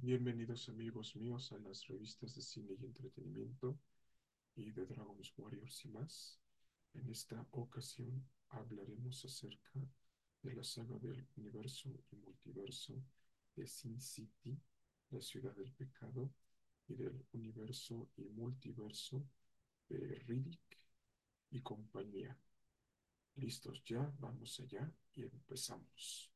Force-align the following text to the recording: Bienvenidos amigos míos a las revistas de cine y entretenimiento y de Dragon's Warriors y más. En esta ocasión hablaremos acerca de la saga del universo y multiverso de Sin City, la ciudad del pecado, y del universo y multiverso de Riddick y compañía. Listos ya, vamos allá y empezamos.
Bienvenidos 0.00 0.68
amigos 0.68 1.16
míos 1.16 1.52
a 1.52 1.58
las 1.58 1.86
revistas 1.86 2.34
de 2.34 2.42
cine 2.42 2.76
y 2.78 2.84
entretenimiento 2.84 3.78
y 4.54 4.70
de 4.70 4.84
Dragon's 4.84 5.32
Warriors 5.36 5.84
y 5.86 5.88
más. 5.88 6.38
En 6.94 7.10
esta 7.10 7.46
ocasión 7.50 8.22
hablaremos 8.50 9.24
acerca 9.24 9.80
de 10.42 10.54
la 10.54 10.62
saga 10.62 10.98
del 10.98 11.26
universo 11.36 11.88
y 12.12 12.16
multiverso 12.16 13.02
de 13.56 13.66
Sin 13.66 13.98
City, 13.98 14.60
la 15.10 15.20
ciudad 15.22 15.56
del 15.56 15.72
pecado, 15.72 16.30
y 16.88 16.94
del 16.94 17.24
universo 17.32 18.10
y 18.16 18.28
multiverso 18.28 19.26
de 19.88 20.22
Riddick 20.26 20.78
y 21.50 21.60
compañía. 21.62 22.38
Listos 23.36 23.82
ya, 23.84 24.12
vamos 24.18 24.60
allá 24.60 24.92
y 25.14 25.22
empezamos. 25.22 26.35